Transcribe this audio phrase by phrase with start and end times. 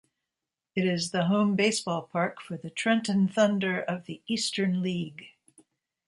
[0.75, 5.27] It is the home baseball park for the Trenton Thunder of the Eastern League.